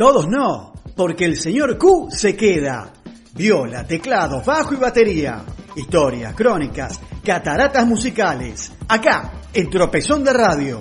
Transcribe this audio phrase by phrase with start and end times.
[0.00, 2.90] Todos no, porque el señor Q se queda.
[3.34, 5.42] Viola, teclado, bajo y batería.
[5.76, 8.72] Historias, crónicas, cataratas musicales.
[8.88, 10.80] Acá, en Tropezón de Radio.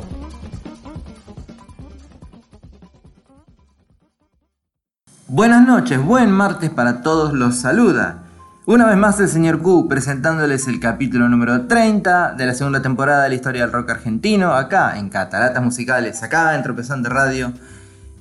[5.27, 8.23] Buenas noches, buen martes para todos, los saluda.
[8.67, 13.23] Una vez más el señor Q presentándoles el capítulo número 30 de la segunda temporada
[13.23, 17.53] de la historia del rock argentino, acá en Cataratas Musicales, acá en Tropezón de Radio.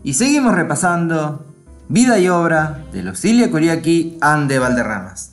[0.04, 1.44] Y seguimos repasando
[1.88, 5.32] vida y obra de Lucilia Curiaki Ande Valderramas.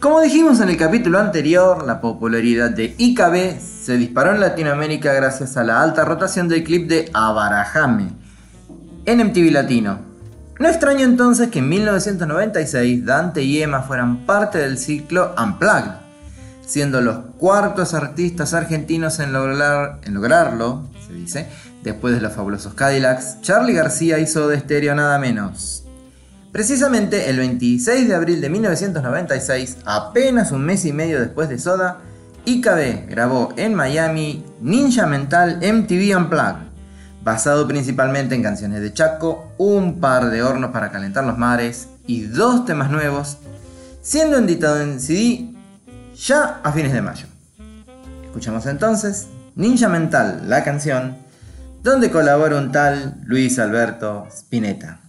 [0.00, 5.56] Como dijimos en el capítulo anterior, la popularidad de IKB se disparó en Latinoamérica gracias
[5.56, 8.12] a la alta rotación del clip de Abarajame
[9.04, 9.98] en MTV Latino.
[10.58, 15.96] No extraño entonces que en 1996 Dante y Emma fueran parte del ciclo Unplugged,
[16.64, 21.48] siendo los cuartos artistas argentinos en, lograr, en lograrlo, dice,
[21.82, 25.84] Después de los fabulosos Cadillacs, Charlie García hizo de estéreo nada menos.
[26.52, 31.98] Precisamente el 26 de abril de 1996, apenas un mes y medio después de Soda,
[32.46, 36.68] IKB grabó en Miami Ninja Mental MTV Unplugged,
[37.22, 42.22] basado principalmente en canciones de Chaco, un par de hornos para calentar los mares y
[42.22, 43.38] dos temas nuevos,
[44.02, 45.54] siendo editado en CD
[46.16, 47.26] ya a fines de mayo.
[48.24, 51.16] Escuchamos entonces Ninja Mental, la canción
[51.82, 55.00] donde colabora un tal Luis Alberto Spinetta.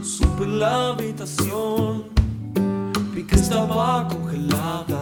[0.00, 2.04] Supe la habitación,
[3.12, 5.00] vi estaba congelada.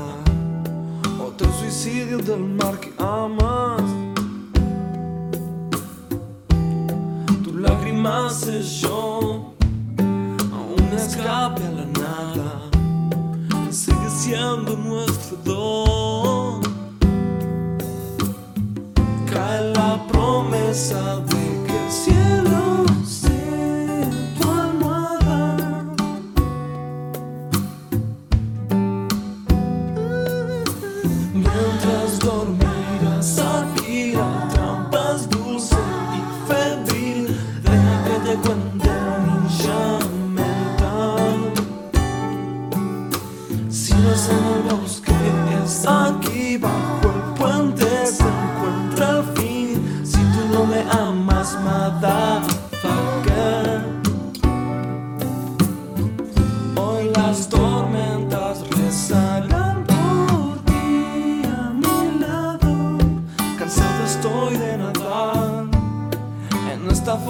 [1.21, 2.95] Otro suicidio del mar que
[8.07, 8.37] amas.
[8.47, 9.55] lágrimas yo
[10.53, 12.71] aún escape a la nada,
[13.71, 15.86] sigue siendo nuestro don.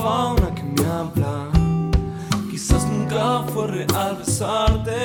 [0.07, 1.51] Fauna que me habla.
[2.49, 4.99] Quizás nunca fue real besarte.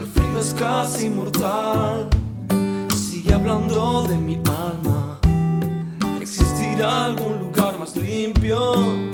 [0.00, 2.08] El frío es casi mortal.
[2.94, 5.18] Sigue hablando de mi alma.
[6.20, 9.07] ¿Existirá algún lugar más limpio?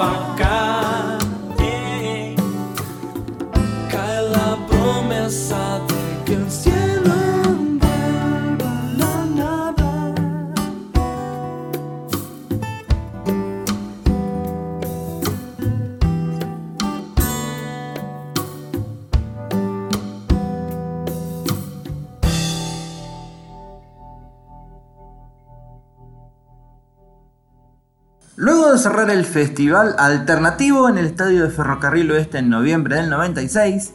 [0.00, 0.29] 빵
[28.40, 33.10] Luego de cerrar el festival alternativo en el Estadio de Ferrocarril Oeste en noviembre del
[33.10, 33.92] 96,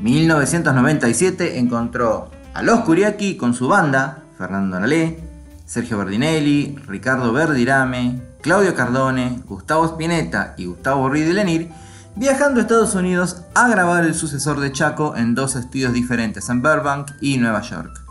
[0.00, 5.22] 1997 encontró a Los Curiaki con su banda, Fernando Nalé,
[5.66, 11.68] Sergio Berdinelli, Ricardo Verdirame, Claudio Cardone, Gustavo Spinetta y Gustavo Ruiz de Lenir,
[12.16, 16.62] viajando a Estados Unidos a grabar el sucesor de Chaco en dos estudios diferentes en
[16.62, 18.01] Burbank y Nueva York.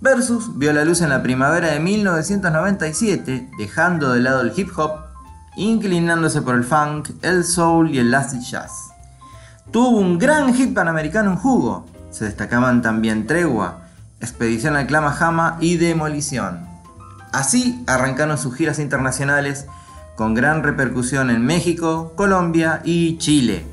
[0.00, 4.92] Versus vio la luz en la primavera de 1997, dejando de lado el hip hop,
[5.56, 8.72] inclinándose por el funk, el soul y el acid jazz.
[9.70, 13.80] Tuvo un gran hit panamericano en jugo, se destacaban también Tregua,
[14.20, 16.66] Expedición al Clamajama y Demolición.
[17.32, 19.66] Así arrancaron sus giras internacionales
[20.14, 23.66] con gran repercusión en México, Colombia y Chile.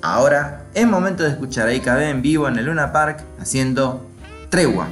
[0.00, 4.06] Ahora es momento de escuchar a IKB en vivo en el Luna Park haciendo
[4.48, 4.88] Tregua.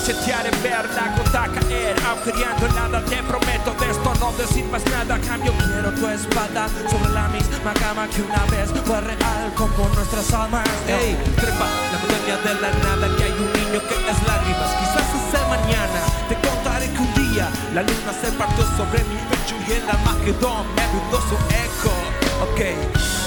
[0.00, 4.12] En la noche te haré ver la gota caer Agujereando nada te prometo de esto
[4.20, 8.70] no decir más nada Cambio quiero tu espada sobre la misma cama que una vez.
[8.84, 13.52] Fue real como nuestras almas Ey, trepa, la montaña de la nada Que hay un
[13.52, 18.32] niño que es lágrimas Quizás sea mañana Te contaré que un día la luna se
[18.32, 21.92] partió sobre mi pecho Y el Armagedón me brindó su eco
[22.42, 23.19] Ok,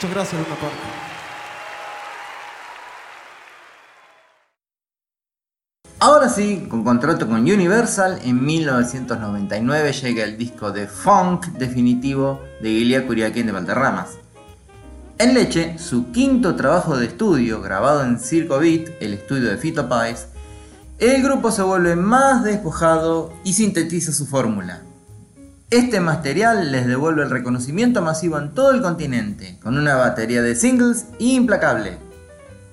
[0.00, 0.46] Muchas gracias.
[5.98, 12.70] Ahora sí, con contrato con Universal, en 1999 llega el disco de funk definitivo de
[12.70, 14.10] Ilia Curiaquín de Valderramas.
[15.18, 19.88] En Leche, su quinto trabajo de estudio, grabado en Circo Beat, el estudio de Fito
[19.88, 20.28] Páez,
[21.00, 24.82] el grupo se vuelve más despojado y sintetiza su fórmula.
[25.70, 30.56] Este material les devuelve el reconocimiento masivo en todo el continente, con una batería de
[30.56, 31.98] singles implacable.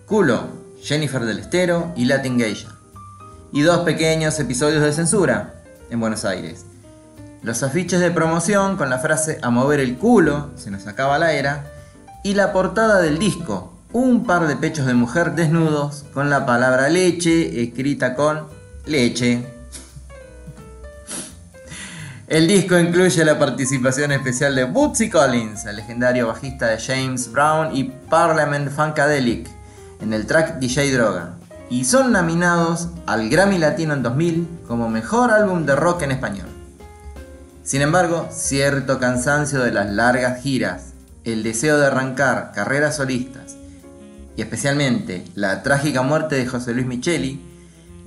[0.05, 0.47] Culo,
[0.81, 2.69] Jennifer del Estero y Latin Geisha.
[3.51, 5.55] Y dos pequeños episodios de censura
[5.89, 6.65] en Buenos Aires.
[7.43, 11.33] Los afiches de promoción con la frase a mover el culo, se nos acaba la
[11.33, 11.69] era,
[12.23, 16.87] y la portada del disco, un par de pechos de mujer desnudos con la palabra
[16.87, 18.47] leche escrita con
[18.85, 19.54] leche.
[22.27, 27.75] El disco incluye la participación especial de Bootsy Collins, el legendario bajista de James Brown
[27.75, 29.47] y Parliament Funkadelic,
[30.01, 31.35] en el track DJ Droga,
[31.69, 36.47] y son nominados al Grammy Latino en 2000 como mejor álbum de rock en español.
[37.63, 40.93] Sin embargo, cierto cansancio de las largas giras,
[41.25, 43.55] el deseo de arrancar carreras solistas
[44.35, 47.39] y especialmente la trágica muerte de José Luis Micheli,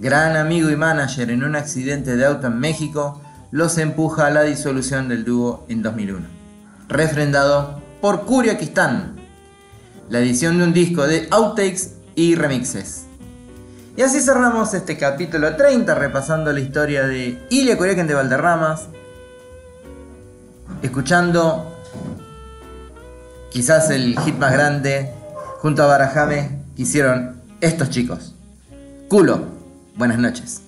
[0.00, 4.42] gran amigo y manager en un accidente de auto en México, los empuja a la
[4.42, 6.26] disolución del dúo en 2001,
[6.88, 9.16] refrendado por Kuriakistán,
[10.10, 13.06] la edición de un disco de outtakes y remixes.
[13.96, 18.86] Y así cerramos este capítulo 30 repasando la historia de Ilya Kuriakin de Valderramas,
[20.82, 21.74] escuchando
[23.50, 25.12] quizás el hit más grande
[25.60, 28.34] junto a Barajame que hicieron estos chicos.
[29.08, 29.40] Culo,
[29.96, 30.67] buenas noches.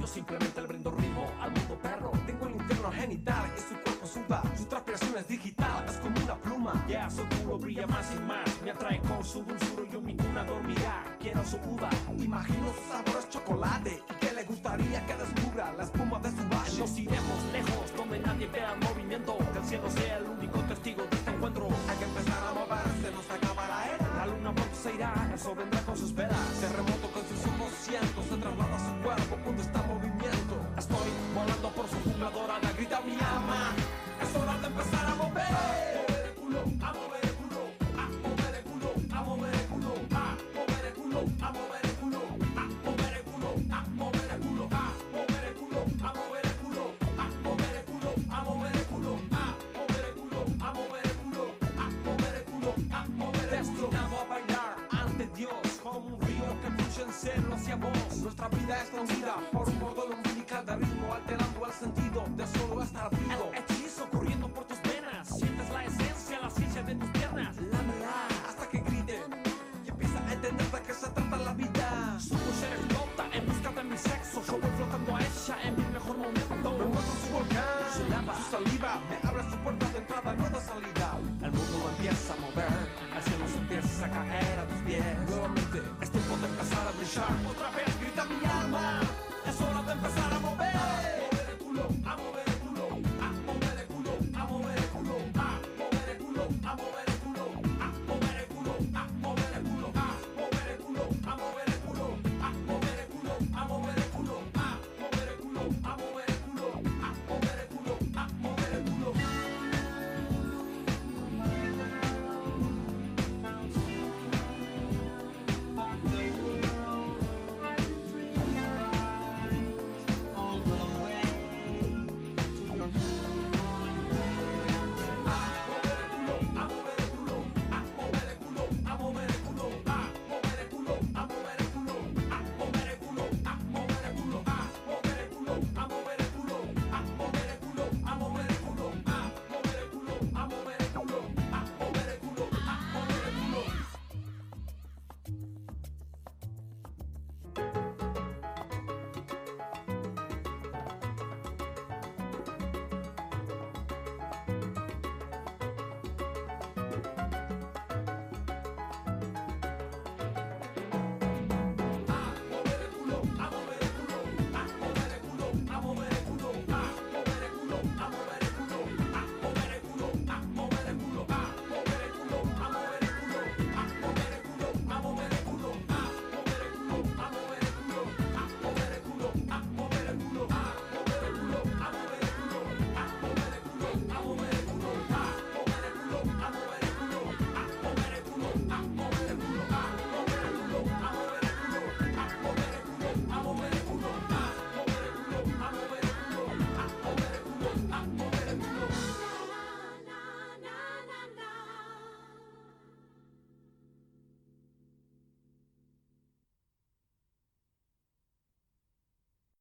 [0.00, 2.12] Yo simplemente le brindo ritmo al mundo perro.
[2.26, 6.36] Tengo el infierno genital y su cuerpo suda, su transpiración es digital, es como una
[6.36, 6.84] pluma.
[6.88, 10.16] Ya su culo brilla más y más, me atrae con su dulzura y yo mi
[10.16, 11.04] cuna dormirá.
[11.20, 15.84] Quiero su uva, imagino su sabor es chocolate y que le gustaría que descubra la
[15.84, 16.78] espuma de su valle.
[16.78, 17.43] Nos iremos